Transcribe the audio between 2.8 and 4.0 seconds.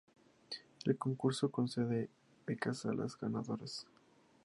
a las ganadoras.